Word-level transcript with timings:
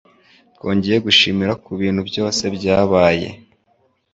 Twongeye 0.55 0.97
gushimira 1.05 1.53
kubintu 1.65 2.01
byose 2.09 2.43
by'abaye. 2.55 3.29